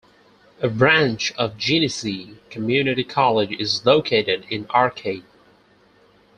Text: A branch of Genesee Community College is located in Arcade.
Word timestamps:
A 0.63 0.67
branch 0.67 1.31
of 1.33 1.59
Genesee 1.59 2.39
Community 2.49 3.03
College 3.03 3.51
is 3.59 3.85
located 3.85 4.47
in 4.49 4.65
Arcade. 4.71 5.25